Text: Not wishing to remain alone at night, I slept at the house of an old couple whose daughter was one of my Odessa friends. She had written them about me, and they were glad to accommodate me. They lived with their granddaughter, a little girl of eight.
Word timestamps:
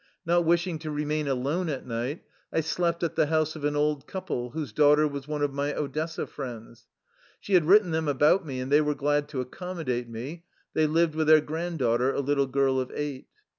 Not 0.25 0.45
wishing 0.45 0.79
to 0.79 0.89
remain 0.89 1.27
alone 1.27 1.69
at 1.69 1.85
night, 1.85 2.23
I 2.51 2.61
slept 2.61 3.03
at 3.03 3.15
the 3.15 3.27
house 3.27 3.55
of 3.55 3.63
an 3.63 3.75
old 3.75 4.07
couple 4.07 4.49
whose 4.49 4.73
daughter 4.73 5.07
was 5.07 5.27
one 5.27 5.43
of 5.43 5.53
my 5.53 5.75
Odessa 5.75 6.25
friends. 6.25 6.87
She 7.39 7.53
had 7.53 7.65
written 7.65 7.91
them 7.91 8.07
about 8.07 8.43
me, 8.43 8.59
and 8.59 8.71
they 8.71 8.81
were 8.81 8.95
glad 8.95 9.29
to 9.29 9.41
accommodate 9.41 10.09
me. 10.09 10.43
They 10.73 10.87
lived 10.87 11.13
with 11.13 11.27
their 11.27 11.39
granddaughter, 11.39 12.11
a 12.11 12.19
little 12.19 12.47
girl 12.47 12.79
of 12.79 12.91
eight. 12.95 13.27